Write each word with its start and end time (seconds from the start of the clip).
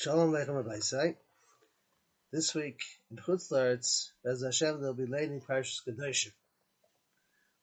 Shalom 0.00 0.30
Aleichem 0.30 0.64
Abaisai. 0.64 1.16
This 2.30 2.54
week 2.54 2.82
in 3.10 3.16
Chutz 3.16 3.50
La'aretz, 3.50 4.10
Bez 4.22 4.44
Hashem, 4.44 4.80
they'll 4.80 4.94
be 4.94 5.06
learning 5.06 5.40
Parshas 5.40 5.80
Kedoshim, 5.84 6.30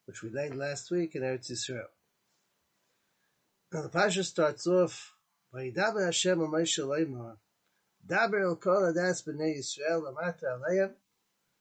which 0.04 0.21
we 0.21 0.29
learned 0.31 0.57
last 0.57 0.91
week 0.91 1.15
in 1.15 1.21
Eretz 1.21 1.49
Yisrael. 1.49 1.87
Now 3.71 3.83
the 3.83 3.87
Parsha 3.87 4.25
starts 4.25 4.67
off, 4.67 5.13
by 5.53 5.71
Vayidaber 5.71 6.07
Hashem 6.07 6.39
Moshe 6.39 6.79
Leimar, 6.79 7.37
Daber 8.06 8.44
el 8.44 8.58
kol 8.58 8.94
adas 8.94 9.26
b'nei 9.26 9.58
Yisrael 9.58 10.06
amata 10.06 10.60
aleim, 10.60 10.92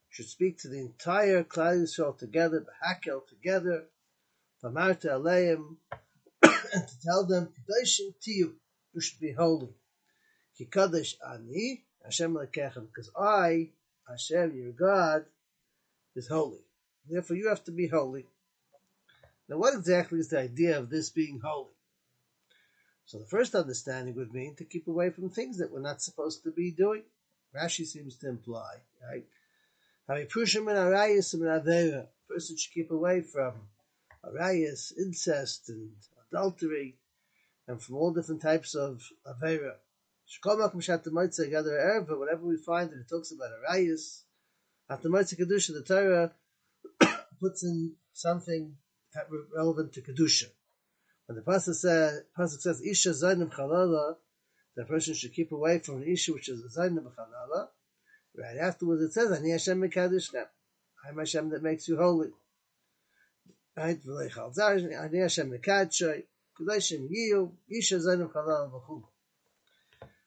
should 0.09 0.29
speak 0.29 0.59
to 0.59 0.69
the 0.69 0.81
entire 0.81 1.45
Klal 1.45 1.85
Yisrael 1.85 2.19
together, 2.19 2.67
B'hakel 2.67 3.25
together, 3.29 3.85
Vamarta 4.61 5.13
aleim, 5.13 5.77
and 6.43 6.89
to 6.89 7.01
tell 7.01 7.25
them, 7.25 7.47
Kedoshim 7.47 8.13
tiyu, 8.21 8.55
you 8.93 9.01
should 9.01 9.21
be 9.21 9.31
holy. 9.31 9.73
Ki 10.57 10.66
Kadosh 10.66 11.14
Ani, 11.27 11.85
Hashem 12.04 12.35
Lekechem, 12.35 12.86
because 12.86 13.11
I, 13.18 13.71
Hashem, 14.08 14.57
your 14.57 14.72
God, 14.72 15.25
is 16.14 16.29
holy. 16.29 16.61
Therefore, 17.08 17.36
you 17.36 17.49
have 17.49 17.64
to 17.64 17.72
be 17.72 17.89
holy. 17.89 18.26
Now, 19.48 19.59
what 19.59 19.75
exactly 19.75 20.21
is 20.21 20.29
the 20.29 20.40
idea 20.40 20.79
of 20.79 20.90
this 20.90 21.11
being 21.11 21.40
holy? 21.43 21.71
So, 23.07 23.18
the 23.18 23.26
first 23.26 23.54
understanding 23.54 24.14
would 24.14 24.32
mean 24.32 24.54
to 24.57 24.64
keep 24.64 24.89
away 24.89 25.11
from 25.11 25.29
things 25.29 25.59
that 25.59 25.71
we're 25.71 25.81
not 25.81 26.00
supposed 26.00 26.45
to 26.45 26.50
be 26.50 26.71
doing. 26.71 27.03
Rashi 27.54 27.84
seems 27.86 28.17
to 28.18 28.29
imply, 28.29 28.76
right? 29.07 29.26
A 30.09 30.26
person 32.28 32.56
should 32.56 32.73
keep 32.73 32.91
away 32.91 33.20
from 33.20 33.53
arayas, 34.25 34.92
incest, 34.98 35.69
and 35.69 35.91
adultery, 36.31 36.97
and 37.69 37.81
from 37.81 37.97
all 37.97 38.12
different 38.12 38.42
types 38.42 38.75
of 38.75 39.03
avera. 39.27 39.75
But 40.42 42.19
whatever 42.19 42.47
we 42.47 42.56
find 42.56 42.91
that 42.91 42.98
it 42.98 43.09
talks 43.09 43.33
about 43.33 43.51
Arayas, 43.69 44.23
after 44.89 45.09
Motzei 45.09 45.39
Kedusha, 45.39 45.73
the 45.73 45.83
Torah 45.87 46.33
puts 47.41 47.62
in 47.62 47.95
something 48.12 48.77
relevant 49.55 49.93
to 49.95 50.03
Kedusha. 50.03 50.47
When 51.27 51.37
the 51.37 51.43
Pasuk 51.43 51.75
says, 51.75 52.23
Pasuk 52.39 52.61
says 52.61 52.83
Isha 52.83 53.11
Zaynim 53.11 53.51
Chalala, 53.53 54.17
the 54.77 54.85
person 54.85 55.15
should 55.15 55.33
keep 55.33 55.53
away 55.53 55.79
from 55.79 56.03
an 56.03 56.09
issue 56.09 56.35
which 56.35 56.48
is 56.48 56.77
Zaynim 56.77 57.05
Chalala. 57.15 57.69
Right 58.37 58.59
afterwards 58.61 59.03
it 59.03 59.13
says, 59.13 59.31
Ani 59.33 59.53
Hashem 59.53 59.81
Mekadosh 59.81 60.35
I'm 61.09 61.19
Hashem 61.19 61.51
that 61.51 61.63
makes 61.63 61.89
you 61.89 61.97
holy. 61.97 62.31
Right? 63.77 64.03
V'leichal 64.03 64.55
Zayim, 64.55 64.98
Ani 65.03 65.19
Hashem 65.19 65.51
Mekadosh, 65.51 66.23
Kedashim 66.61 67.09
Yiyu, 67.11 67.53
Isha 67.70 67.97
Zaynim 67.97 68.31
Chalala 68.33 68.70
V'chum. 68.70 69.05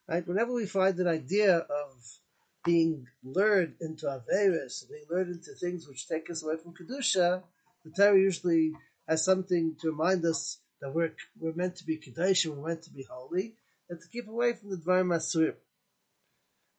Right? 0.07 0.27
Whenever 0.27 0.53
we 0.53 0.65
find 0.65 0.97
an 0.99 1.07
idea 1.07 1.57
of 1.57 2.19
being 2.63 3.07
lured 3.23 3.75
into 3.81 4.05
Averis, 4.05 4.89
being 4.89 5.05
lured 5.09 5.29
into 5.29 5.51
things 5.53 5.87
which 5.87 6.07
take 6.07 6.29
us 6.29 6.43
away 6.43 6.55
from 6.57 6.73
Kedusha, 6.73 7.43
the 7.83 7.91
Torah 7.91 8.17
usually 8.17 8.73
has 9.07 9.23
something 9.23 9.75
to 9.81 9.91
remind 9.91 10.25
us 10.25 10.59
that 10.81 10.93
we're, 10.93 11.13
we're 11.39 11.53
meant 11.53 11.77
to 11.77 11.85
be 11.85 11.97
Kedush, 11.97 12.45
we're 12.45 12.67
meant 12.67 12.83
to 12.83 12.91
be 12.91 13.03
holy, 13.09 13.55
and 13.89 13.99
to 13.99 14.07
keep 14.09 14.27
away 14.27 14.53
from 14.53 14.69
the 14.69 14.77
Dvarim 14.77 15.15
Asurim. 15.15 15.55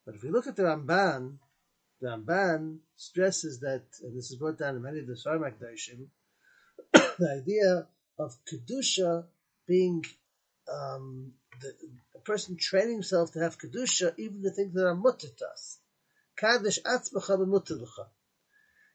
But 0.05 0.15
if 0.15 0.23
we 0.23 0.31
look 0.31 0.47
at 0.47 0.57
the 0.57 0.63
Ramban, 0.63 1.39
the 2.01 2.09
Ramban 2.09 2.79
stresses 2.97 3.61
that, 3.61 3.85
and 4.03 4.17
this 4.17 4.31
is 4.31 4.37
brought 4.37 4.59
down 4.59 4.77
in 4.77 4.83
many 4.83 5.01
of 5.01 5.07
the 5.07 5.15
Svarim 5.15 6.09
the 6.93 7.41
idea 7.43 7.87
of 8.19 8.37
Kedusha 8.45 9.25
being 9.67 10.05
um, 10.73 11.33
the, 11.61 11.73
a 12.15 12.19
person 12.21 12.57
training 12.57 12.95
himself 12.95 13.33
to 13.33 13.41
have 13.41 13.59
kedusha, 13.59 14.15
even 14.19 14.43
the 14.43 14.51
things 14.51 14.75
that 14.75 14.87
are 14.87 14.95
mutter 14.95 15.29
to 15.29 15.47
us. 15.47 15.79
Kaddish 16.37 16.81
atzmacha 16.83 17.39
b'mutter 17.39 17.81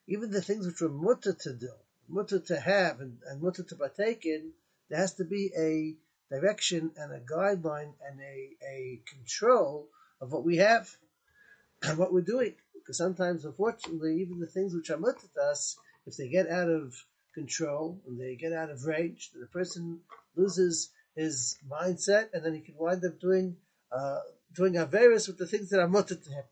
Even 0.07 0.31
the 0.31 0.41
things 0.41 0.65
which 0.65 0.81
are 0.81 0.89
mutter 0.89 1.33
to 1.33 1.53
do, 1.53 1.71
mutter 2.07 2.39
to 2.39 2.59
have, 2.59 2.99
and, 3.01 3.17
and 3.27 3.41
mutter 3.41 3.63
to 3.63 3.75
partake 3.75 4.25
in, 4.25 4.51
there 4.89 4.99
has 4.99 5.13
to 5.15 5.25
be 5.25 5.51
a 5.57 5.95
direction 6.33 6.91
and 6.95 7.11
a 7.11 7.19
guideline 7.19 7.93
and 8.07 8.19
a, 8.21 8.49
a 8.67 9.01
control 9.07 9.87
of 10.21 10.31
what 10.31 10.43
we 10.43 10.57
have 10.57 10.89
and 11.83 11.97
what 11.97 12.13
we're 12.13 12.21
doing. 12.21 12.53
Because 12.73 12.97
sometimes, 12.97 13.45
unfortunately, 13.45 14.21
even 14.21 14.39
the 14.39 14.47
things 14.47 14.73
which 14.73 14.89
are 14.89 14.97
mutter 14.97 15.27
to 15.35 15.41
us, 15.41 15.77
if 16.05 16.17
they 16.17 16.27
get 16.27 16.49
out 16.49 16.69
of 16.69 16.93
control 17.33 18.01
and 18.07 18.19
they 18.19 18.35
get 18.35 18.53
out 18.53 18.69
of 18.69 18.85
range, 18.85 19.31
the 19.33 19.47
person 19.47 19.99
loses 20.35 20.89
his 21.15 21.57
mindset, 21.69 22.29
and 22.33 22.43
then 22.43 22.53
he 22.53 22.61
can 22.61 22.75
wind 22.77 23.03
up 23.05 23.19
doing 23.19 23.57
uh, 23.91 24.19
doing 24.53 24.73
averus 24.73 25.27
with 25.27 25.37
the 25.37 25.47
things 25.47 25.69
that 25.69 25.79
are 25.79 25.87
mutter 25.87 26.15
to 26.15 26.29
him. 26.29 26.43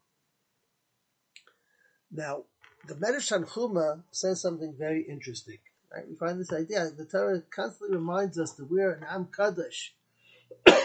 Now, 2.11 2.43
the 2.87 2.95
Medrash 2.95 3.31
Tanchuma 3.31 4.03
says 4.11 4.41
something 4.41 4.75
very 4.77 5.03
interesting. 5.07 5.57
Right? 5.93 6.07
We 6.07 6.15
find 6.15 6.39
this 6.39 6.53
idea. 6.53 6.89
The 6.95 7.05
Torah 7.05 7.41
constantly 7.53 7.97
reminds 7.97 8.39
us 8.39 8.53
that 8.53 8.65
we're 8.69 8.91
an 8.91 9.05
Am 9.09 9.27
Kaddish, 9.35 9.95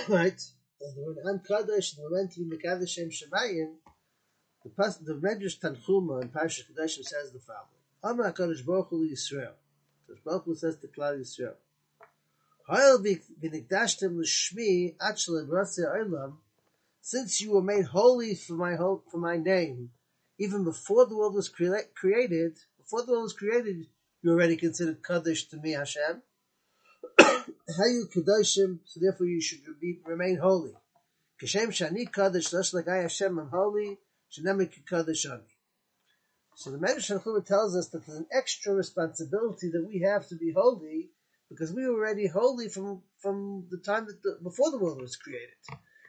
right? 0.08 0.40
we're 0.96 1.12
an 1.12 1.28
Am 1.28 1.40
Kaddish, 1.46 1.96
and 1.96 2.04
we're 2.04 2.18
meant 2.18 2.32
to 2.32 2.40
be 2.40 2.56
Mekadosh 2.56 2.88
Shem 2.88 3.10
Shemayim. 3.10 3.74
The, 4.64 4.96
the 5.02 5.14
Medrash 5.14 5.60
Tanchuma 5.60 6.22
in 6.22 6.28
Parashat 6.28 6.64
Kedoshim 6.70 7.04
says 7.04 7.32
the 7.32 7.40
following: 7.40 7.82
Amar 8.02 8.32
Hakadosh 8.32 8.64
Baruch 8.64 8.88
Hu 8.90 9.08
Yisrael. 9.08 9.52
Baruch 10.24 10.44
Hu 10.44 10.54
says 10.54 10.76
to 10.78 10.88
Klal 10.88 11.20
Yisrael. 11.20 11.54
Since 12.68 13.00
you 17.40 17.52
were 17.52 17.62
made 17.62 17.84
holy 17.84 18.34
for 18.34 18.54
my 18.54 18.76
for 18.76 19.18
my 19.18 19.36
name, 19.36 19.90
even 20.40 20.64
before 20.64 21.06
the 21.06 21.16
world 21.16 21.34
was 21.34 21.48
created, 21.48 22.58
before 22.76 23.04
the 23.04 23.12
world 23.12 23.22
was 23.22 23.34
created, 23.34 23.86
you 24.20 24.32
already 24.32 24.56
considered 24.56 25.04
kaddish 25.04 25.48
to 25.50 25.58
me, 25.58 25.72
Hashem. 25.72 26.22
Hayu 27.20 28.12
kadoshim, 28.12 28.80
so 28.84 28.98
therefore 29.00 29.26
you 29.28 29.40
should 29.40 29.60
remain 30.04 30.38
holy. 30.38 30.72
Kashem 31.40 31.68
shani 31.68 32.12
kaddish, 32.12 32.50
just 32.50 32.74
like 32.74 32.88
I 32.88 33.02
Hashem 33.02 33.38
am 33.38 33.48
holy, 33.48 33.98
shenemi 34.32 34.68
kaddish 34.88 35.26
ani. 35.26 35.54
So 36.56 36.72
the 36.72 36.78
Medrash 36.78 37.46
tells 37.46 37.76
us 37.76 37.90
that 37.90 38.04
there's 38.04 38.18
an 38.18 38.26
extra 38.32 38.74
responsibility 38.74 39.70
that 39.70 39.86
we 39.86 40.00
have 40.00 40.26
to 40.28 40.34
be 40.34 40.52
holy 40.52 41.10
because 41.48 41.72
we 41.72 41.86
were 41.86 41.94
already 41.94 42.26
holy 42.26 42.68
from 42.68 43.02
from 43.18 43.66
the 43.70 43.78
time 43.78 44.06
that 44.06 44.22
the, 44.22 44.38
before 44.42 44.70
the 44.70 44.78
world 44.78 45.00
was 45.00 45.16
created, 45.16 45.54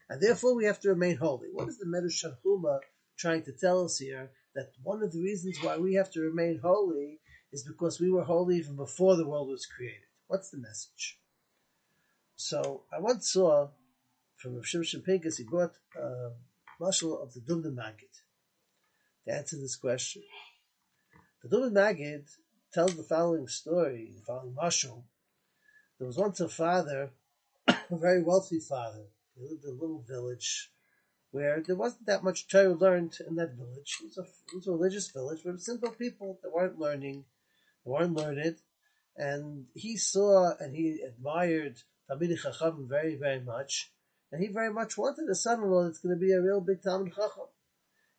and 0.09 0.21
therefore 0.21 0.55
we 0.55 0.65
have 0.65 0.79
to 0.81 0.89
remain 0.89 1.17
holy. 1.17 1.49
What 1.51 1.69
is 1.69 1.77
the 1.77 1.85
Medrash 1.85 2.23
Tanchuma 2.23 2.79
trying 3.17 3.43
to 3.43 3.51
tell 3.51 3.85
us 3.85 3.99
here? 3.99 4.31
That 4.55 4.71
one 4.81 5.03
of 5.03 5.11
the 5.11 5.21
reasons 5.21 5.59
why 5.61 5.77
we 5.77 5.93
have 5.95 6.11
to 6.11 6.21
remain 6.21 6.59
holy 6.63 7.19
is 7.51 7.63
because 7.63 7.99
we 7.99 8.09
were 8.09 8.23
holy 8.23 8.57
even 8.57 8.75
before 8.75 9.15
the 9.15 9.27
world 9.27 9.49
was 9.49 9.67
created. 9.67 10.01
What's 10.27 10.49
the 10.49 10.57
message? 10.57 11.19
So 12.35 12.83
I 12.91 12.99
once 12.99 13.31
saw 13.31 13.69
from 14.35 14.55
Rav 14.55 14.63
Shimshon 14.63 15.03
Pincus, 15.03 15.37
he 15.37 15.43
brought 15.43 15.73
a 15.95 16.03
uh, 16.03 16.29
marshal 16.79 17.21
of 17.21 17.33
the 17.33 17.39
Dubno 17.41 17.73
Maggid 17.73 18.09
to 19.25 19.33
answer 19.33 19.57
this 19.57 19.75
question. 19.75 20.23
The 21.43 21.49
Dubno 21.49 21.71
Maggid 21.71 22.27
tells 22.73 22.95
the 22.95 23.03
following 23.03 23.47
story, 23.47 24.11
the 24.15 24.21
following 24.21 24.53
marshal, 24.53 25.05
there 25.97 26.08
was 26.08 26.18
once 26.18 26.40
a 26.40 26.50
father, 26.50 27.12
a 27.68 27.75
very 27.91 28.22
wealthy 28.22 28.59
father. 28.59 29.06
He 29.35 29.44
lived 29.44 29.63
in 29.63 29.72
a 29.72 29.81
little 29.81 30.03
village 30.08 30.72
where 31.31 31.62
there 31.66 31.75
wasn't 31.75 32.06
that 32.06 32.24
much 32.24 32.47
Torah 32.47 32.74
learned 32.74 33.18
in 33.28 33.35
that 33.35 33.56
village. 33.56 33.97
It 34.02 34.06
was 34.06 34.18
a, 34.18 34.22
it 34.22 34.56
was 34.56 34.68
a 34.68 34.72
religious 34.72 35.12
village 35.12 35.44
with 35.44 35.62
simple 35.62 35.91
people 35.91 36.40
that 36.41 36.53
weren't 36.53 36.80
learning, 36.80 37.25
they 37.85 37.91
weren't 37.91 38.16
learned. 38.16 38.58
And 39.16 39.66
he 39.74 39.97
saw 39.97 40.56
and 40.59 40.75
he 40.75 41.02
admired 41.02 41.81
Talmid 42.09 42.38
Chacham 42.40 42.88
very, 42.88 43.16
very 43.16 43.40
much. 43.40 43.91
And 44.31 44.41
he 44.41 44.50
very 44.50 44.72
much 44.72 44.97
wanted 44.97 45.29
a 45.29 45.35
son-in-law 45.35 45.85
that's 45.85 46.00
going 46.00 46.16
to 46.16 46.20
be 46.20 46.34
a 46.34 46.41
real 46.41 46.61
big 46.61 46.82
Talmid 46.82 47.16
Chacham. 47.16 47.47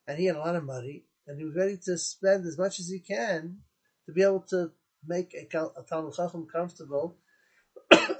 And 0.07 0.17
he 0.17 0.25
had 0.25 0.35
a 0.35 0.39
lot 0.39 0.55
of 0.55 0.63
money, 0.63 1.05
and 1.27 1.37
he 1.37 1.45
was 1.45 1.55
ready 1.55 1.77
to 1.85 1.97
spend 1.97 2.45
as 2.45 2.57
much 2.57 2.79
as 2.79 2.89
he 2.89 2.99
can 2.99 3.59
to 4.05 4.11
be 4.11 4.23
able 4.23 4.41
to 4.49 4.71
make 5.05 5.33
a, 5.33 5.57
a 5.57 5.83
Talmid 5.83 6.15
Chacham 6.15 6.47
comfortable 6.51 7.15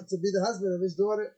to 0.10 0.18
be 0.18 0.30
the 0.32 0.46
husband 0.46 0.74
of 0.74 0.82
his 0.82 0.96
daughter. 0.96 1.34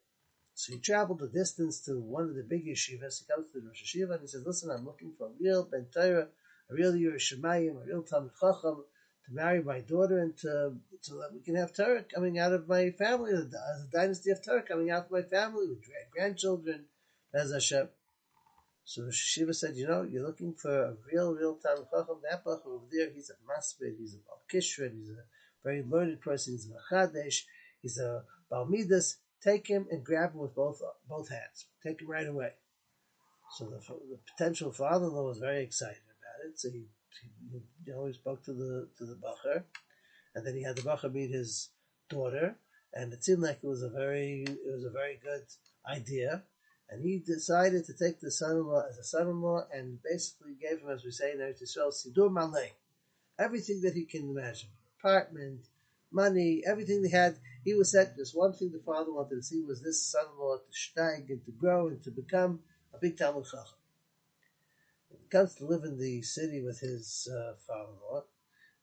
So 0.53 0.73
he 0.73 0.79
traveled 0.79 1.21
a 1.21 1.27
distance 1.27 1.79
to 1.85 1.99
one 1.99 2.23
of 2.23 2.35
the 2.35 2.43
big 2.43 2.65
yeshivas. 2.65 3.19
He 3.19 3.25
comes 3.33 3.51
to 3.51 3.59
the 3.59 3.67
Rosh 3.67 3.83
Yeshiva 3.83 4.13
and 4.13 4.21
he 4.21 4.27
says, 4.27 4.43
listen, 4.45 4.69
I'm 4.69 4.85
looking 4.85 5.13
for 5.17 5.27
a 5.27 5.31
real 5.39 5.63
Ben 5.63 5.87
Torah, 5.93 6.27
a 6.69 6.73
real 6.73 6.93
Yerushalayim, 6.93 7.81
a 7.81 7.85
real 7.85 8.03
Talmid 8.03 8.31
Chacham 8.39 8.83
to 9.25 9.33
marry 9.33 9.63
my 9.63 9.79
daughter 9.81 10.19
and 10.19 10.35
to, 10.37 10.73
so 11.01 11.15
that 11.15 11.31
we 11.33 11.39
can 11.41 11.55
have 11.55 11.73
Torah 11.73 12.03
coming 12.03 12.39
out 12.39 12.53
of 12.53 12.67
my 12.67 12.91
family, 12.91 13.31
as 13.31 13.43
a 13.43 13.91
dynasty 13.91 14.31
of 14.31 14.43
Torah 14.43 14.63
coming 14.63 14.89
out 14.89 15.05
of 15.05 15.11
my 15.11 15.21
family 15.21 15.67
with 15.67 15.83
grandchildren, 16.11 16.85
as 17.33 17.53
Hashem. 17.53 17.87
So 18.83 19.05
the 19.05 19.11
Shiva 19.11 19.53
said, 19.53 19.75
you 19.75 19.87
know, 19.87 20.03
you're 20.03 20.25
looking 20.25 20.53
for 20.55 20.85
a 20.85 20.95
real, 21.11 21.33
real 21.33 21.55
Talmid 21.55 21.89
Chacham. 21.91 22.17
That 22.29 22.41
over 22.45 22.85
there, 22.91 23.09
he's 23.13 23.29
a 23.29 23.35
Masbid, 23.47 23.97
he's 23.97 24.15
a 24.15 24.17
Balkishrin, 24.17 24.97
he's 24.97 25.11
a 25.11 25.23
very 25.63 25.83
learned 25.83 26.19
person, 26.21 26.53
he's 26.55 26.67
a 26.69 26.93
Chadesh, 26.93 27.43
He's 27.81 27.99
a 27.99 28.23
Balmidas. 28.51 29.15
Take 29.43 29.67
him 29.67 29.87
and 29.89 30.03
grab 30.03 30.33
him 30.33 30.39
with 30.39 30.55
both 30.55 30.81
both 31.09 31.29
hands. 31.29 31.65
Take 31.83 32.01
him 32.01 32.09
right 32.09 32.27
away. 32.27 32.51
So 33.57 33.65
the, 33.65 33.79
the 33.79 34.19
potential 34.37 34.71
father-in-law 34.71 35.27
was 35.27 35.39
very 35.39 35.63
excited 35.63 35.97
about 35.97 36.49
it. 36.49 36.59
So 36.59 36.69
he, 36.69 36.85
he 37.51 37.61
he 37.83 38.13
spoke 38.13 38.43
to 38.45 38.53
the 38.53 38.87
to 38.97 39.05
the 39.05 39.15
bacher, 39.15 39.63
and 40.35 40.45
then 40.45 40.55
he 40.55 40.63
had 40.63 40.75
the 40.75 40.83
bacher 40.83 41.11
meet 41.11 41.31
his 41.31 41.69
daughter, 42.09 42.55
and 42.93 43.11
it 43.11 43.23
seemed 43.23 43.41
like 43.41 43.59
it 43.63 43.67
was 43.67 43.81
a 43.81 43.89
very 43.89 44.45
it 44.47 44.71
was 44.71 44.85
a 44.85 44.91
very 44.91 45.19
good 45.23 45.45
idea. 45.89 46.43
And 46.89 47.03
he 47.03 47.19
decided 47.19 47.85
to 47.85 47.93
take 47.93 48.19
the 48.19 48.29
son-in-law 48.29 48.83
as 48.89 48.97
a 48.97 49.03
son-in-law, 49.03 49.67
and 49.73 49.99
basically 50.03 50.55
gave 50.61 50.81
him, 50.81 50.89
as 50.89 51.05
we 51.05 51.11
say 51.11 51.31
in 51.31 51.39
Eretz 51.39 51.63
Yisrael, 51.63 51.93
sidur 51.93 52.29
malay, 52.31 52.73
everything 53.39 53.79
that 53.81 53.93
he 53.93 54.03
can 54.03 54.29
imagine, 54.29 54.69
apartment, 54.99 55.61
money, 56.11 56.61
everything 56.67 57.01
they 57.01 57.09
had. 57.09 57.37
He 57.63 57.73
was. 57.73 57.91
Just 58.17 58.37
one 58.37 58.53
thing 58.53 58.71
the 58.71 58.79
father 58.79 59.13
wanted 59.13 59.35
to 59.35 59.43
see 59.43 59.61
was 59.61 59.81
this 59.81 60.01
son-in-law 60.01 60.57
to 60.57 60.71
steig 60.71 61.29
and 61.29 61.43
to 61.45 61.51
grow 61.51 61.87
and 61.87 62.01
to 62.03 62.11
become 62.11 62.59
a 62.93 62.97
big 62.97 63.17
Talmid 63.17 63.45
Chacham. 63.45 63.77
He 65.09 65.27
comes 65.29 65.55
to 65.55 65.65
live 65.65 65.83
in 65.83 65.97
the 65.99 66.21
city 66.21 66.61
with 66.61 66.79
his 66.79 67.27
uh, 67.31 67.53
father-in-law. 67.67 68.23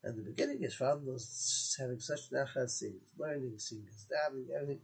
And 0.04 0.16
the 0.16 0.22
beginning, 0.22 0.62
his 0.62 0.75
father-in-law 0.75 1.14
was 1.14 1.76
having 1.78 1.98
such 1.98 2.30
nachas, 2.30 2.80
his 2.80 2.94
learning, 3.19 3.58
seeing 3.58 3.86
his 3.86 4.04
dabbing, 4.04 4.46
everything. 4.54 4.81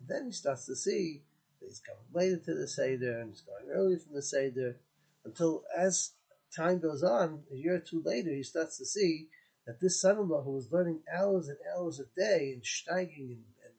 And 0.00 0.08
then 0.08 0.26
he 0.26 0.32
starts 0.32 0.66
to 0.66 0.74
see 0.74 1.22
that 1.60 1.66
he's 1.66 1.80
coming 1.80 2.02
later 2.12 2.42
to 2.44 2.54
the 2.54 2.66
Seder 2.66 3.20
and 3.20 3.30
he's 3.30 3.42
going 3.42 3.70
early 3.72 3.96
from 3.96 4.14
the 4.14 4.22
Seder 4.22 4.76
until 5.24 5.62
as 5.76 6.12
time 6.54 6.80
goes 6.80 7.02
on, 7.02 7.42
a 7.52 7.56
year 7.56 7.76
or 7.76 7.80
two 7.80 8.02
later, 8.04 8.30
he 8.30 8.42
starts 8.42 8.78
to 8.78 8.86
see 8.86 9.28
that 9.68 9.82
this 9.82 10.00
son-in-law 10.00 10.42
who 10.44 10.52
was 10.52 10.72
learning 10.72 11.00
hours 11.14 11.48
and 11.48 11.58
hours 11.76 12.00
a 12.00 12.06
day 12.18 12.54
and 12.54 12.62
steiging 12.62 13.36
and, 13.62 13.74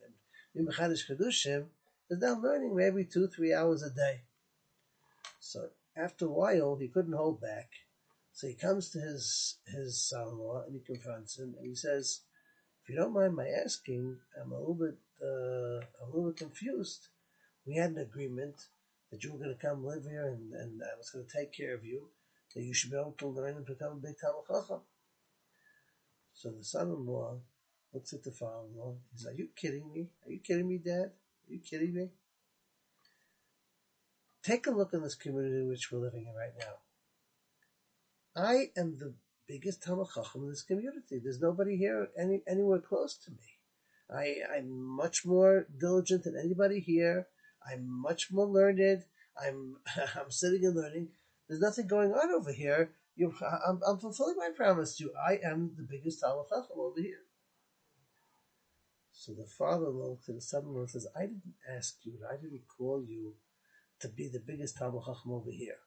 and, 0.56 0.68
Kedushim 0.70 1.66
is 2.12 2.22
now 2.22 2.40
learning 2.40 2.76
maybe 2.76 3.04
two, 3.04 3.28
three 3.28 3.56
hours 3.56 3.82
a 3.82 3.90
day. 3.90 4.22
So 5.40 5.70
after 5.98 6.26
a 6.26 6.32
while, 6.32 6.78
he 6.80 6.90
couldn't 6.90 7.14
hold 7.14 7.42
back. 7.42 7.72
So 8.34 8.46
he 8.46 8.54
comes 8.54 8.92
to 8.92 9.00
his 9.00 9.58
his 9.66 10.00
son-in-law 10.08 10.66
and 10.68 10.76
he 10.76 10.80
confronts 10.80 11.40
him 11.40 11.56
and 11.58 11.68
he 11.68 11.74
says, 11.74 12.22
"If 12.84 12.90
you 12.90 12.96
don't 12.96 13.14
mind 13.14 13.36
my 13.36 13.48
asking, 13.48 14.20
I'm 14.40 14.52
a 14.52 14.60
little 14.60 14.76
bit 14.76 14.98
uh, 15.20 15.82
a 16.04 16.06
little 16.06 16.30
bit 16.30 16.38
confused. 16.38 17.08
We 17.66 17.78
had 17.78 17.92
an 17.92 17.98
agreement 17.98 18.68
that 19.12 19.24
you 19.24 19.34
were 19.34 19.40
going 19.40 19.58
to 19.58 19.68
come 19.68 19.84
live 19.84 20.04
here 20.04 20.28
and, 20.28 20.54
and 20.54 20.84
I 20.84 20.96
was 20.98 21.10
going 21.10 21.26
to 21.26 21.38
take 21.38 21.52
care 21.52 21.74
of 21.74 21.84
you. 21.84 22.10
That 22.54 22.62
you 22.62 22.76
should 22.76 22.92
be 22.92 22.98
able 22.98 23.16
to 23.18 23.28
learn 23.28 23.58
and 23.58 23.66
become 23.66 23.94
a 23.94 23.96
big 23.96 24.18
Talmid 24.20 24.46
Chacham." 24.48 24.82
So 26.40 26.52
the 26.52 26.64
son-in-law 26.64 27.36
looks 27.94 28.14
at 28.14 28.24
the 28.24 28.32
father-in-law. 28.32 28.96
He's, 29.12 29.28
"Are 29.28 29.34
you 29.34 29.50
kidding 29.58 29.92
me? 29.92 30.10
Are 30.26 30.32
you 30.32 30.40
kidding 30.40 30.70
me, 30.70 30.78
Dad? 30.78 31.12
Are 31.12 31.54
you 31.54 31.60
kidding 31.60 31.94
me?" 31.94 32.12
Take 34.42 34.66
a 34.66 34.72
look 34.72 34.94
in 34.94 35.02
this 35.04 35.16
community 35.16 35.68
which 35.68 35.92
we're 35.92 36.00
living 36.00 36.28
in 36.28 36.34
right 36.34 36.58
now. 36.58 36.76
I 38.38 38.72
am 38.78 38.98
the 38.98 39.16
biggest 39.48 39.82
Talmid 39.82 40.14
Chacham 40.14 40.44
in 40.44 40.50
this 40.52 40.62
community. 40.62 41.20
There's 41.20 41.42
nobody 41.42 41.76
here 41.76 42.10
any, 42.18 42.42
anywhere 42.48 42.80
close 42.80 43.18
to 43.18 43.32
me. 43.32 43.58
I, 44.10 44.38
I'm 44.56 44.72
much 44.72 45.26
more 45.26 45.68
diligent 45.78 46.24
than 46.24 46.38
anybody 46.38 46.80
here. 46.80 47.28
I'm 47.70 47.86
much 47.86 48.32
more 48.32 48.48
learned. 48.48 49.04
I'm 49.38 49.76
I'm 50.16 50.32
sitting 50.32 50.66
and 50.66 50.78
learning. 50.78 51.10
There's 51.50 51.60
nothing 51.60 51.88
going 51.88 52.14
on 52.14 52.32
over 52.32 52.54
here. 52.54 52.92
You, 53.20 53.34
I'm, 53.68 53.82
I'm 53.86 53.98
fulfilling 54.00 54.38
my 54.38 54.52
promise 54.56 54.96
to 54.96 55.04
you. 55.04 55.14
I 55.14 55.40
am 55.44 55.72
the 55.76 55.84
biggest 55.84 56.24
Talmid 56.24 56.48
Chacham 56.48 56.80
over 56.80 57.02
here. 57.02 57.26
So 59.12 59.34
the 59.34 59.46
father-in-law 59.46 60.20
to 60.26 60.32
the 60.32 60.40
son-in-law 60.40 60.86
says, 60.86 61.06
I 61.14 61.24
didn't 61.24 61.56
ask 61.70 61.98
you, 62.04 62.14
I 62.32 62.38
didn't 62.38 62.62
call 62.78 63.04
you 63.06 63.34
to 64.00 64.08
be 64.08 64.30
the 64.30 64.40
biggest 64.40 64.80
Talmid 64.80 65.06
Chacham 65.06 65.34
over 65.34 65.52
here. 65.52 65.80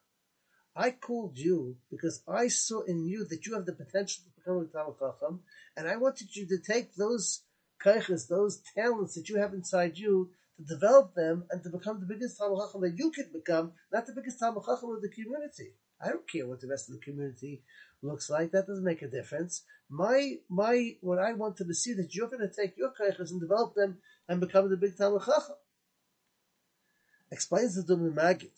I 0.75 0.91
called 0.91 1.35
you 1.35 1.77
because 1.89 2.21
I 2.27 2.49
saw 2.49 2.81
in 2.81 3.07
you 3.07 3.25
that 3.25 3.47
you 3.47 3.55
have 3.55 3.65
the 3.65 3.73
potential 3.73 4.25
to 4.25 4.39
become 4.39 4.57
a 4.57 4.65
Talmid 4.65 4.99
Chacham, 4.99 5.39
and 5.75 5.87
I 5.87 5.95
wanted 5.95 6.35
you 6.35 6.45
to 6.49 6.59
take 6.59 6.93
those 6.93 7.41
kaiches, 7.83 8.27
those 8.27 8.61
talents 8.75 9.15
that 9.15 9.27
you 9.27 9.37
have 9.37 9.55
inside 9.55 9.97
you, 9.97 10.29
to 10.57 10.63
develop 10.63 11.15
them 11.15 11.45
and 11.49 11.63
to 11.63 11.71
become 11.71 11.99
the 11.99 12.05
biggest 12.05 12.39
Talmid 12.39 12.63
Chacham 12.63 12.81
that 12.81 12.95
you 12.95 13.09
could 13.09 13.33
become, 13.33 13.71
not 13.91 14.05
the 14.05 14.13
biggest 14.13 14.39
Talmid 14.39 14.63
Chacham 14.67 14.91
of 14.91 15.01
the 15.01 15.09
community. 15.09 15.73
I 16.03 16.09
don't 16.09 16.29
care 16.29 16.47
what 16.47 16.61
the 16.61 16.67
rest 16.67 16.89
of 16.89 16.95
the 16.95 17.01
community 17.01 17.61
looks 18.01 18.29
like. 18.29 18.51
That 18.51 18.67
doesn't 18.67 18.83
make 18.83 19.01
a 19.01 19.07
difference. 19.07 19.63
My, 19.89 20.35
my, 20.49 20.95
what 21.01 21.19
I 21.19 21.33
want 21.33 21.57
to 21.57 21.73
see 21.73 21.91
is 21.91 21.97
that 21.97 22.13
you're 22.15 22.29
going 22.29 22.47
to 22.47 22.53
take 22.53 22.77
your 22.77 22.91
kaiches 22.91 23.31
and 23.31 23.39
develop 23.39 23.75
them 23.75 23.97
and 24.27 24.39
become 24.39 24.69
the 24.69 24.77
big 24.77 24.95
Talmid 24.95 25.25
Chacham 25.25 25.55
explains 27.33 27.75
the 27.75 27.81
Dubno 27.81 28.13
Maggid. 28.13 28.51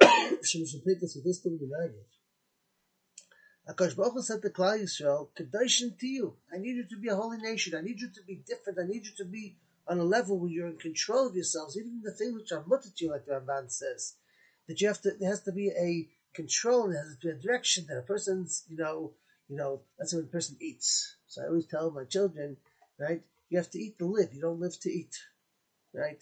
Shimshon 0.02 0.84
Pincus 0.84 1.16
with 1.16 1.24
this 1.24 1.44
Dubno 1.44 1.68
Maggid. 1.68 2.06
Akash 3.68 3.96
Baruch 3.96 4.24
said 4.24 4.42
to 4.42 4.50
Klal 4.50 4.80
Yisrael, 4.80 5.28
"Kedushin 5.36 5.98
to 5.98 6.06
you. 6.06 6.36
I 6.52 6.58
need 6.58 6.76
you 6.76 6.84
to 6.84 6.96
be 6.96 7.08
a 7.08 7.16
holy 7.16 7.38
nation. 7.38 7.74
I 7.74 7.82
need 7.82 8.00
you 8.00 8.08
to 8.08 8.22
be 8.26 8.36
different. 8.46 8.78
I 8.78 8.86
need 8.86 9.04
you 9.06 9.12
to 9.18 9.24
be 9.24 9.56
on 9.86 9.98
a 9.98 10.04
level 10.04 10.38
where 10.38 10.50
you're 10.50 10.68
in 10.68 10.76
control 10.76 11.28
of 11.28 11.34
yourselves, 11.34 11.76
even 11.76 12.00
the 12.02 12.12
things 12.12 12.34
which 12.34 12.52
are 12.52 12.64
mutter 12.66 12.90
to 12.96 13.04
you, 13.04 13.10
like 13.10 13.26
the 13.26 13.32
Ramban 13.32 13.70
says. 13.70 14.14
That 14.66 14.80
you 14.80 14.86
have 14.88 15.02
to. 15.02 15.10
There 15.18 15.28
has 15.28 15.42
to 15.42 15.52
be 15.52 15.68
a 15.68 16.08
control. 16.34 16.88
There 16.88 17.02
has 17.02 17.16
a 17.22 17.40
direction 17.40 17.86
that 17.88 17.98
a 17.98 18.02
person's. 18.02 18.64
You 18.68 18.76
know. 18.76 19.12
You 19.48 19.56
know. 19.56 19.80
That's 19.98 20.14
when 20.14 20.24
a 20.24 20.26
person 20.26 20.56
eats. 20.60 21.16
So 21.26 21.42
I 21.42 21.46
always 21.46 21.66
tell 21.66 21.90
my 21.90 22.04
children, 22.04 22.56
right? 22.98 23.22
You 23.48 23.58
have 23.58 23.70
to 23.70 23.78
eat 23.78 23.98
to 23.98 24.06
live. 24.06 24.34
You 24.34 24.40
don't 24.40 24.60
live 24.60 24.78
to 24.80 24.90
eat, 24.90 25.16
right? 25.94 26.20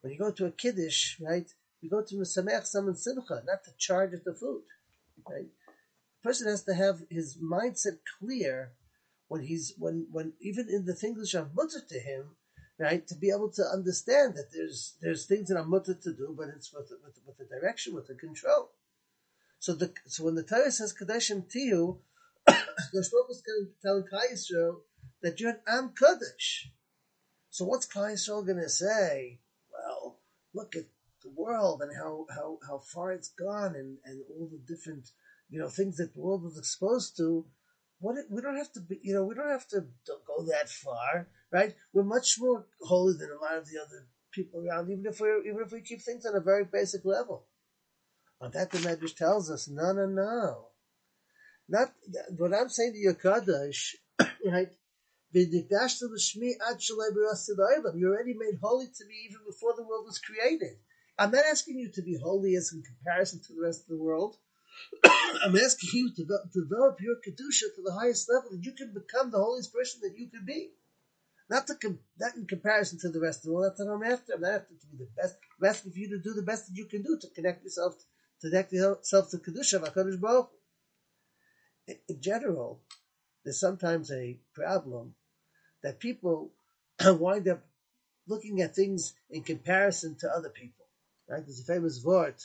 When 0.00 0.12
you 0.12 0.18
go 0.18 0.30
to 0.30 0.46
a 0.46 0.50
kiddush, 0.50 1.18
right, 1.20 1.50
you 1.80 1.90
go 1.90 2.02
to 2.02 2.14
Mesamech 2.14 2.66
Saman 2.66 2.96
Simcha, 2.96 3.42
not 3.46 3.64
to 3.64 3.70
charge 3.78 4.12
at 4.12 4.24
the 4.24 4.32
food. 4.32 4.62
Right? 5.28 5.48
The 6.22 6.28
person 6.28 6.48
has 6.48 6.62
to 6.64 6.74
have 6.74 7.02
his 7.10 7.36
mindset 7.36 7.98
clear 8.18 8.72
when 9.28 9.42
he's 9.42 9.74
when 9.78 10.06
when 10.10 10.32
even 10.40 10.68
in 10.68 10.84
the 10.84 10.94
things 10.94 11.18
which 11.18 11.34
are 11.34 11.50
mutter 11.54 11.80
to 11.88 11.98
him, 11.98 12.36
right, 12.78 13.06
to 13.06 13.14
be 13.14 13.30
able 13.30 13.50
to 13.50 13.62
understand 13.64 14.34
that 14.34 14.50
there's 14.52 14.94
there's 15.00 15.26
things 15.26 15.48
that 15.48 15.58
are 15.58 15.64
mutter 15.64 15.94
to 15.94 16.12
do, 16.12 16.34
but 16.36 16.48
it's 16.48 16.72
with 16.72 16.90
with, 17.02 17.18
with 17.26 17.38
the 17.38 17.44
direction, 17.44 17.94
with 17.94 18.06
the 18.06 18.14
control. 18.14 18.70
So 19.58 19.74
the 19.74 19.92
so 20.06 20.24
when 20.24 20.34
the 20.34 20.42
Torah 20.42 20.70
says 20.70 20.94
Kadeshim 20.94 21.46
you, 21.54 22.00
the 22.46 22.54
Shlomo 22.94 23.30
is 23.30 23.42
telling 23.82 24.04
Klal 24.04 24.32
Yisrael 24.32 24.80
that 25.22 25.40
you're 25.40 25.50
an 25.50 25.60
Am 25.66 25.92
Kaddish. 25.98 26.70
So 27.50 27.64
what's 27.64 27.86
Klal 27.86 28.12
Yisrael 28.12 28.46
going 28.46 28.58
to 28.58 28.68
say? 28.68 29.40
Well, 29.72 30.18
look 30.52 30.76
at 30.76 30.84
the 31.24 31.30
world 31.30 31.80
and 31.82 31.90
how, 31.96 32.26
how, 32.30 32.58
how 32.68 32.78
far 32.78 33.12
it's 33.12 33.30
gone 33.30 33.74
and, 33.74 33.96
and 34.04 34.22
all 34.30 34.50
the 34.52 34.60
different, 34.72 35.08
you 35.48 35.58
know, 35.58 35.68
things 35.68 35.96
that 35.96 36.14
the 36.14 36.20
world 36.20 36.42
was 36.42 36.58
exposed 36.58 37.16
to. 37.16 37.46
What 38.00 38.16
we 38.30 38.42
don't 38.42 38.58
have 38.58 38.72
to 38.72 38.80
be, 38.80 39.00
you 39.02 39.14
know, 39.14 39.24
we 39.24 39.34
don't 39.34 39.48
have 39.48 39.66
to 39.68 39.86
go 40.26 40.44
that 40.46 40.68
far, 40.68 41.28
right? 41.50 41.74
We're 41.92 42.02
much 42.02 42.36
more 42.38 42.66
holy 42.82 43.14
than 43.18 43.30
a 43.30 43.42
lot 43.42 43.56
of 43.56 43.66
the 43.66 43.80
other 43.80 44.06
people 44.30 44.60
around, 44.60 44.90
even 44.90 45.06
if 45.06 45.20
we 45.20 45.28
even 45.48 45.62
if 45.64 45.72
we 45.72 45.80
keep 45.80 46.02
things 46.02 46.26
on 46.26 46.36
a 46.36 46.40
very 46.40 46.64
basic 46.64 47.04
level. 47.04 47.46
On 48.40 48.50
that, 48.50 48.70
the 48.70 48.78
Medrash 48.78 49.16
tells 49.16 49.50
us, 49.50 49.68
no, 49.68 49.92
no, 49.92 50.06
no, 50.06 50.68
not 51.68 51.92
what 52.36 52.52
I'm 52.52 52.68
saying 52.68 52.92
to 52.92 52.98
you, 52.98 53.14
Kaddish, 53.14 53.96
right? 54.46 54.68
You're 55.32 55.54
already 58.12 58.34
made 58.34 58.58
holy 58.62 58.86
to 58.86 59.04
me 59.06 59.14
even 59.24 59.40
before 59.46 59.74
the 59.76 59.82
world 59.82 60.04
was 60.06 60.18
created. 60.18 60.76
I'm 61.18 61.30
not 61.30 61.44
asking 61.50 61.78
you 61.78 61.90
to 61.92 62.02
be 62.02 62.18
holy 62.22 62.54
as 62.56 62.72
in 62.72 62.82
comparison 62.82 63.40
to 63.46 63.54
the 63.54 63.62
rest 63.62 63.82
of 63.82 63.88
the 63.88 64.02
world. 64.02 64.36
I'm 65.04 65.56
asking 65.56 65.90
you 65.92 66.10
to 66.14 66.24
develop 66.52 67.00
your 67.00 67.16
kedusha 67.16 67.74
to 67.74 67.82
the 67.84 67.92
highest 67.98 68.28
level 68.32 68.50
that 68.50 68.64
you 68.64 68.72
can 68.72 68.92
become 68.92 69.30
the 69.30 69.38
holiest 69.38 69.72
person 69.72 70.00
that 70.02 70.18
you 70.18 70.28
can 70.28 70.44
be. 70.44 70.70
Not 71.48 71.66
to 71.68 71.74
com- 71.76 72.00
not 72.18 72.34
in 72.36 72.46
comparison 72.46 72.98
to 73.00 73.10
the 73.10 73.20
rest 73.20 73.40
of 73.40 73.44
the 73.44 73.52
world. 73.52 73.70
That's 73.70 73.80
what 73.80 73.94
I'm 73.94 74.02
after. 74.02 74.34
I'm 74.34 74.40
not 74.40 74.54
after 74.54 74.74
to 74.74 74.86
be 74.86 74.96
the 74.98 75.08
best. 75.16 75.36
I'm 75.60 75.68
asking 75.68 75.92
for 75.92 75.98
you 75.98 76.08
to 76.10 76.18
do 76.22 76.32
the 76.34 76.42
best 76.42 76.66
that 76.66 76.76
you 76.76 76.86
can 76.86 77.02
do 77.02 77.18
to 77.20 77.28
connect 77.28 77.62
yourself 77.64 77.94
connect 78.44 78.72
yourself 78.72 79.30
to 79.30 79.38
kedusha 79.38 79.74
of 79.74 79.82
Hakadosh 79.82 80.20
Baruch. 80.20 80.50
In 81.88 82.20
general, 82.20 82.80
there's 83.42 83.60
sometimes 83.60 84.10
a 84.10 84.38
problem 84.54 85.14
that 85.82 86.00
people 86.00 86.52
wind 87.04 87.48
up 87.48 87.62
looking 88.26 88.60
at 88.60 88.74
things 88.74 89.14
in 89.30 89.42
comparison 89.42 90.16
to 90.20 90.28
other 90.28 90.48
people. 90.48 90.86
Right? 91.28 91.44
There's 91.44 91.60
a 91.60 91.72
famous 91.72 92.02
word 92.04 92.36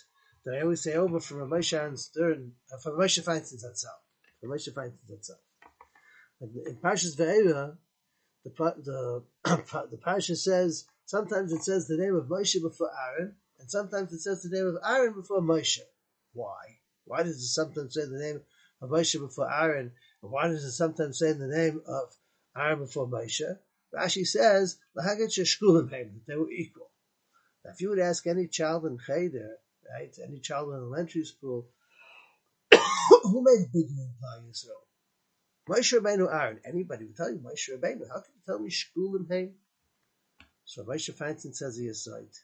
that 0.46 0.56
I 0.56 0.62
always 0.62 0.82
say 0.82 0.94
over 0.94 1.20
from 1.20 1.38
Ramoshan 1.38 1.98
Stern, 1.98 2.54
uh, 2.74 2.78
from 2.78 2.98
Ramosha 2.98 3.24
Feinstein 3.24 3.64
Zatzal. 3.64 4.00
Ramosha 4.44 4.74
Feinstein 4.74 5.10
Zatzal. 5.10 6.68
In 6.68 6.78
Parshas 6.78 7.18
Ve'era, 7.18 7.76
the 8.46 8.52
the 8.84 9.24
the 9.92 9.98
Parsha 9.98 10.38
says 10.38 10.86
sometimes 11.06 11.52
it 11.52 11.64
says 11.64 11.88
the 11.88 11.98
name 11.98 12.16
of 12.16 12.28
Moshe 12.28 12.62
before 12.62 12.90
Aaron, 13.10 13.36
and 13.60 13.70
sometimes 13.70 14.14
it 14.14 14.20
says 14.20 14.42
the 14.42 14.50
name 14.50 14.68
of 14.68 14.78
Aaron 14.86 15.14
before 15.14 15.42
Moshe. 15.42 15.80
Why? 16.34 16.80
Why 17.06 17.24
does 17.24 17.38
it 17.38 17.48
sometimes 17.48 17.94
say 17.94 18.06
the 18.06 18.20
name 18.20 18.42
of 18.82 18.90
Moshe 18.90 19.20
before 19.20 19.52
Aaron, 19.52 19.92
and 20.22 20.32
why 20.32 20.48
does 20.48 20.64
it 20.64 20.72
sometimes 20.72 21.20
say 21.20 21.34
the 21.34 21.48
name 21.48 21.82
of 21.86 22.16
Aaron 22.56 22.80
before 22.80 23.08
Moshe. 23.08 23.58
Rashi 23.94 24.26
says, 24.26 24.78
that 24.96 26.22
they 26.28 26.36
were 26.36 26.52
equal. 26.52 26.92
Now, 27.66 27.72
if 27.72 27.82
you 27.82 27.90
would 27.90 28.00
ask 28.00 28.28
any 28.28 28.48
child 28.48 28.86
in 28.86 28.98
Cheder, 29.00 29.58
right? 29.92 30.16
Any 30.24 30.40
child 30.40 30.70
in 30.70 30.76
elementary 30.76 31.26
school, 31.26 31.68
who 32.72 33.44
made 33.44 33.72
big 33.74 33.88
Klal 33.88 34.48
Yisrael? 34.48 34.86
Moshe 35.68 36.00
Rabbeinu 36.00 36.32
Aaron. 36.34 36.60
Anybody 36.66 37.06
would 37.06 37.16
tell 37.16 37.32
you 37.32 37.40
Moshe 37.40 37.70
Rabbeinu. 37.70 38.08
How 38.08 38.22
can 38.22 38.34
you 38.36 38.42
tell 38.46 38.60
me 38.60 38.70
Shkulim 38.70 39.30
Hain? 39.30 39.56
So 40.66 40.84
Moshe 40.84 41.12
Feinstein 41.16 41.56
says 41.56 41.78
he 41.78 41.86
is 41.86 42.08
right. 42.12 42.36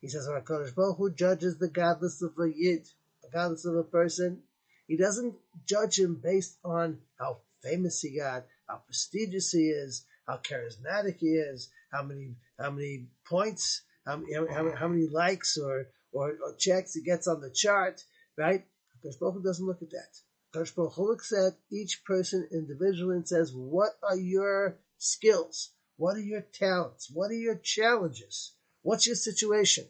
He 0.00 0.08
says, 0.08 0.28
HaKadosh 0.28 0.74
Baruch 0.74 0.98
Hu 0.98 1.10
judges 1.10 1.58
the 1.58 1.68
godless 1.68 2.22
of 2.22 2.38
a 2.38 2.50
yid, 2.54 2.86
the 3.22 3.30
godless 3.30 3.64
of 3.64 3.76
a 3.76 3.82
person. 3.82 4.42
He 4.86 4.96
doesn't 4.96 5.34
judge 5.66 5.98
him 5.98 6.20
based 6.22 6.58
on 6.64 6.98
how 7.18 7.38
famous 7.62 8.00
he 8.00 8.16
got, 8.16 8.46
how 8.68 8.82
prestigious 8.84 9.52
he 9.52 9.68
is, 9.68 10.04
how 10.26 10.36
charismatic 10.38 11.18
he 11.18 11.34
is, 11.34 11.70
how 11.90 12.02
many 12.02 12.36
how 12.58 12.70
many 12.70 13.06
points, 13.24 13.82
how, 14.06 14.22
how, 14.50 14.74
how 14.74 14.88
many 14.88 15.06
likes 15.06 15.58
or, 15.58 15.88
or, 16.12 16.30
or 16.42 16.54
checks 16.58 16.94
he 16.94 17.02
gets 17.02 17.26
on 17.26 17.40
the 17.40 17.50
chart, 17.50 18.02
right? 18.36 18.64
Hakadosh 19.04 19.18
Baruch 19.18 19.34
Hu 19.34 19.42
doesn't 19.42 19.66
look 19.66 19.82
at 19.82 19.90
that. 19.90 20.20
Hakadosh 20.54 20.74
Baruch 20.74 20.94
Hu 20.94 21.08
looks 21.08 21.32
at 21.32 21.58
each 21.70 22.04
person 22.04 22.48
individually 22.52 23.16
and 23.16 23.28
says, 23.28 23.52
"What 23.52 23.92
are 24.02 24.16
your 24.16 24.78
skills? 24.98 25.70
What 25.96 26.16
are 26.16 26.22
your 26.22 26.42
talents? 26.42 27.10
What 27.12 27.30
are 27.30 27.34
your 27.34 27.56
challenges? 27.56 28.52
What's 28.86 29.08
your 29.08 29.16
situation?" 29.16 29.88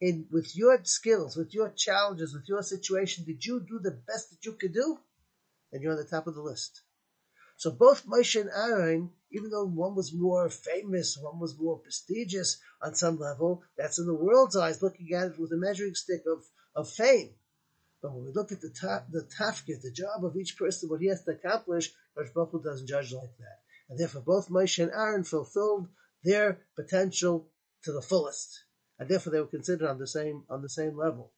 In 0.00 0.28
with 0.30 0.54
your 0.54 0.84
skills, 0.84 1.34
with 1.34 1.52
your 1.52 1.70
challenges, 1.70 2.32
with 2.32 2.48
your 2.48 2.62
situation, 2.62 3.24
did 3.24 3.44
you 3.44 3.58
do 3.58 3.80
the 3.80 3.90
best 3.90 4.30
that 4.30 4.44
you 4.46 4.52
could 4.52 4.72
do? 4.72 5.00
And 5.72 5.82
you're 5.82 5.94
on 5.94 5.98
the 5.98 6.04
top 6.04 6.28
of 6.28 6.36
the 6.36 6.40
list. 6.40 6.82
So 7.56 7.72
both 7.72 8.06
Moshe 8.06 8.40
and 8.40 8.48
Aaron, 8.48 9.10
even 9.32 9.50
though 9.50 9.66
one 9.66 9.96
was 9.96 10.12
more 10.12 10.48
famous, 10.48 11.18
one 11.18 11.40
was 11.40 11.58
more 11.58 11.80
prestigious 11.80 12.58
on 12.80 12.94
some 12.94 13.18
level, 13.18 13.64
that's 13.76 13.98
in 13.98 14.06
the 14.06 14.14
world's 14.14 14.54
eyes, 14.54 14.80
looking 14.80 15.12
at 15.12 15.32
it 15.32 15.38
with 15.40 15.52
a 15.52 15.56
measuring 15.56 15.96
stick 15.96 16.22
of, 16.26 16.44
of 16.76 16.88
fame. 16.88 17.34
But 18.00 18.14
when 18.14 18.24
we 18.26 18.32
look 18.32 18.52
at 18.52 18.60
the 18.60 18.70
ta- 18.70 19.06
the 19.10 19.28
tafkid, 19.38 19.82
the 19.82 19.90
job 19.90 20.24
of 20.24 20.36
each 20.36 20.56
person, 20.56 20.88
what 20.88 21.00
he 21.00 21.08
has 21.08 21.24
to 21.24 21.32
accomplish, 21.32 21.92
Rosh 22.14 22.30
Baruch 22.30 22.62
doesn't 22.62 22.86
judge 22.86 23.12
like 23.12 23.36
that. 23.38 23.58
And 23.88 23.98
therefore 23.98 24.22
both 24.22 24.48
Moshe 24.48 24.80
and 24.80 24.92
Aaron 24.92 25.24
fulfilled 25.24 25.88
their 26.22 26.60
potential 26.76 27.50
to 27.84 27.92
the 27.92 28.02
fullest. 28.02 28.64
And 28.98 29.08
therefore 29.08 29.32
they 29.32 29.40
were 29.40 29.46
considered 29.46 29.88
on 29.88 29.98
the 29.98 30.06
same 30.06 30.44
on 30.50 30.62
the 30.62 30.68
same 30.68 30.96
level. 30.96 31.32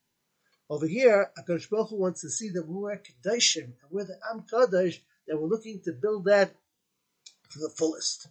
Over 0.68 0.86
here, 0.86 1.30
HaKadosh 1.38 1.68
Baruch 1.70 1.90
Hu 1.90 1.96
wants 1.96 2.22
to 2.22 2.30
see 2.30 2.48
that 2.50 2.66
we're 2.66 2.96
Kedoshim, 2.96 3.64
and 3.64 3.90
we're 3.90 4.04
the 4.04 4.18
Am 4.32 4.44
Kadosh, 4.50 5.00
that 5.26 5.38
we're 5.38 5.48
looking 5.48 5.80
to 5.84 5.92
build 5.92 6.24
that 6.24 6.54
to 7.50 7.58
the 7.58 7.68
fullest. 7.68 8.26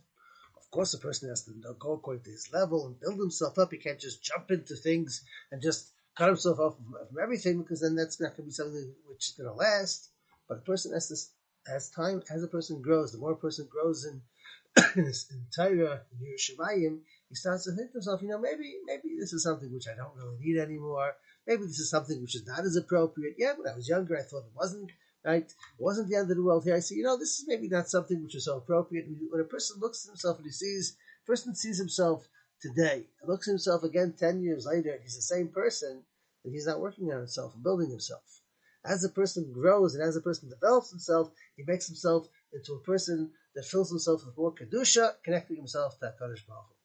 Of 0.58 0.72
course, 0.72 0.94
a 0.94 0.98
person 0.98 1.30
has 1.30 1.44
to 1.44 1.52
go 1.78 1.94
according 1.94 2.24
to 2.24 2.32
his 2.32 2.50
level 2.52 2.88
and 2.88 3.00
build 3.00 3.20
himself 3.20 3.60
up. 3.60 3.72
He 3.72 3.78
can't 3.78 4.00
just 4.00 4.24
jump 4.24 4.52
into 4.52 4.76
things 4.76 5.24
and 5.52 5.62
just 5.62 5.92
cut 6.18 6.30
himself 6.30 6.60
off 6.60 6.78
from, 6.78 6.96
everything 7.22 7.62
because 7.62 7.82
then 7.82 7.96
that's 7.96 8.20
not 8.20 8.38
going 8.38 8.44
to 8.44 8.44
be 8.44 8.52
something 8.52 8.94
which 9.06 9.30
is 9.30 9.36
going 9.38 9.50
to 9.50 9.56
last. 9.56 10.10
But 10.48 10.60
a 10.60 10.62
person 10.62 10.94
has 10.94 11.08
to, 11.10 11.72
as 11.74 11.90
time, 11.90 12.24
as 12.30 12.44
a 12.44 12.48
person 12.48 12.82
grows, 12.82 13.12
the 13.12 13.18
more 13.18 13.34
a 13.34 13.38
person 13.38 13.68
grows 13.70 14.06
in, 14.06 14.22
in, 14.96 15.06
in 15.06 15.46
Torah, 15.56 16.02
in 16.12 16.26
Yerushalayim, 16.26 17.00
he 17.32 17.36
starts 17.36 17.64
to 17.64 17.72
think 17.72 17.92
to 17.92 18.04
himself, 18.04 18.22
you 18.22 18.28
know, 18.28 18.40
maybe, 18.40 18.76
maybe 18.86 19.16
this 19.18 19.32
is 19.32 19.44
something 19.44 19.72
which 19.72 19.88
I 19.88 19.96
don't 19.96 20.16
really 20.18 20.36
need 20.38 20.60
anymore. 20.60 21.14
Maybe 21.48 21.64
this 21.64 21.80
is 21.80 21.90
something 21.90 22.20
which 22.22 22.36
is 22.36 22.46
not 22.46 22.60
as 22.60 22.76
appropriate. 22.76 23.36
Yeah, 23.38 23.54
when 23.56 23.72
I 23.72 23.76
was 23.76 23.88
younger, 23.88 24.18
I 24.18 24.24
thought 24.24 24.46
it 24.46 24.54
wasn't 24.54 24.92
right? 25.24 25.44
It 25.44 25.56
wasn't 25.80 26.10
the 26.10 26.18
end 26.18 26.30
of 26.30 26.36
the 26.36 26.44
world 26.44 26.64
here. 26.64 26.76
I 26.76 26.80
say, 26.80 26.96
you 26.96 27.04
know, 27.04 27.18
this 27.18 27.40
is 27.40 27.46
maybe 27.48 27.70
not 27.70 27.88
something 27.88 28.22
which 28.22 28.36
is 28.36 28.46
so 28.46 28.58
appropriate. 28.58 29.06
When 29.30 29.42
a 29.42 29.46
person 29.46 29.80
looks 29.80 30.06
at 30.06 30.12
himself 30.12 30.38
and 30.38 30.46
he 30.46 30.52
sees, 30.52 30.98
person 31.26 31.56
sees 31.56 31.78
himself 31.78 32.28
today, 32.62 33.06
and 33.22 33.30
looks 33.30 33.48
at 33.48 33.52
himself 33.52 33.84
again 33.84 34.14
10 34.18 34.42
years 34.42 34.66
later, 34.66 34.92
and 34.92 35.02
he's 35.02 35.16
the 35.16 35.22
same 35.22 35.48
person, 35.48 36.04
then 36.44 36.54
he's 36.54 36.68
not 36.68 36.80
working 36.80 37.12
on 37.12 37.20
himself 37.20 37.54
and 37.54 37.64
building 37.64 37.90
himself. 37.90 38.42
As 38.84 39.04
a 39.04 39.10
person 39.10 39.52
grows 39.54 39.94
and 39.94 40.04
as 40.04 40.16
a 40.16 40.22
person 40.22 40.50
develops 40.50 40.90
himself, 40.90 41.32
he 41.56 41.64
makes 41.68 41.88
himself 41.88 42.28
into 42.52 42.74
a 42.74 42.80
person 42.80 43.32
that 43.56 43.66
fills 43.66 43.90
himself 43.90 44.26
with 44.26 44.38
more 44.38 44.54
kedusha, 44.54 45.14
connecting 45.24 45.58
himself 45.58 46.00
to 46.00 46.06
HaKadosh 46.06 46.48
Baruch 46.48 46.66
Hu. 46.70 46.81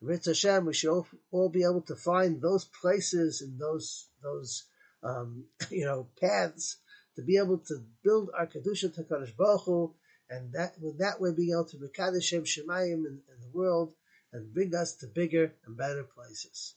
Ritz 0.00 0.26
Hashem, 0.26 0.66
we 0.66 0.74
should 0.74 1.04
all, 1.30 1.48
be 1.48 1.62
able 1.62 1.82
to 1.82 1.96
find 1.96 2.40
those 2.40 2.64
places 2.66 3.40
and 3.40 3.58
those 3.58 4.08
those 4.22 4.64
um, 5.02 5.44
you 5.70 5.84
know 5.84 6.08
paths 6.20 6.76
to 7.16 7.22
be 7.22 7.38
able 7.38 7.58
to 7.58 7.82
build 8.04 8.30
our 8.36 8.46
kedusha 8.46 8.94
to 8.94 9.02
Kadosh 9.04 9.36
Baruch 9.36 9.62
Hu, 9.64 9.94
and 10.28 10.52
that 10.52 10.78
with 10.80 10.98
that 10.98 11.20
way 11.20 11.32
being 11.32 11.52
able 11.52 11.64
to 11.64 11.78
mekadosh 11.78 12.22
Shem 12.22 12.44
Shemayim 12.44 13.06
in, 13.06 13.22
in, 13.32 13.40
the 13.40 13.50
world 13.52 13.94
and 14.32 14.52
bring 14.52 14.74
us 14.74 14.94
to 14.96 15.06
bigger 15.06 15.54
and 15.64 15.76
better 15.76 16.04
places. 16.04 16.74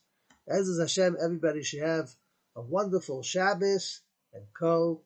As 0.48 0.66
is 0.68 0.80
Hashem, 0.80 1.16
everybody 1.22 1.62
should 1.62 1.82
have 1.82 2.14
a 2.56 2.62
wonderful 2.62 3.22
Shabbos 3.22 4.00
and 4.32 4.44
Kol 4.58 5.04